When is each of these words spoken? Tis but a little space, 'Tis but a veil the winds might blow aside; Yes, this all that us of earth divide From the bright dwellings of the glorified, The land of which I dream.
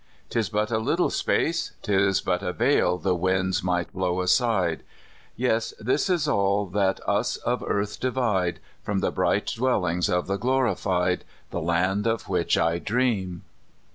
Tis 0.31 0.49
but 0.49 0.71
a 0.71 0.79
little 0.79 1.11
space, 1.11 1.73
'Tis 1.83 2.21
but 2.21 2.41
a 2.41 2.53
veil 2.53 2.97
the 2.97 3.13
winds 3.13 3.61
might 3.61 3.93
blow 3.93 4.21
aside; 4.21 4.81
Yes, 5.35 5.75
this 5.79 6.27
all 6.27 6.65
that 6.65 6.99
us 7.07 7.37
of 7.37 7.63
earth 7.67 7.99
divide 7.99 8.59
From 8.81 9.01
the 9.01 9.11
bright 9.11 9.45
dwellings 9.55 10.09
of 10.09 10.25
the 10.25 10.37
glorified, 10.37 11.23
The 11.51 11.61
land 11.61 12.07
of 12.07 12.27
which 12.27 12.57
I 12.57 12.79
dream. 12.79 13.43